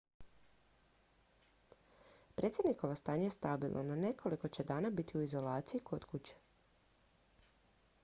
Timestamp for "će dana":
4.57-4.89